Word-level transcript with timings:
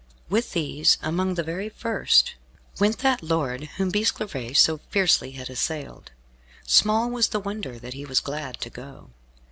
With 0.29 0.53
these, 0.53 0.97
amongst 1.03 1.35
the 1.35 1.43
very 1.43 1.69
first, 1.69 2.33
went 2.79 2.97
that 3.05 3.21
lord 3.21 3.65
whom 3.77 3.91
Bisclavaret 3.91 4.57
so 4.57 4.79
fiercely 4.89 5.33
had 5.33 5.47
assailed. 5.47 6.09
Small 6.65 7.07
was 7.11 7.27
the 7.27 7.39
wonder 7.39 7.77
that 7.77 7.93
he 7.93 8.03
was 8.03 8.19
glad 8.19 8.59
to 8.61 8.71
go. 8.71 9.11